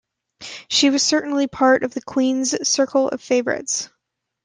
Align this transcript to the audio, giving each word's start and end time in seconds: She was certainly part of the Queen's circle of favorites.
She 0.67 0.89
was 0.89 1.03
certainly 1.03 1.45
part 1.45 1.83
of 1.83 1.93
the 1.93 2.01
Queen's 2.01 2.67
circle 2.67 3.07
of 3.09 3.21
favorites. 3.21 3.89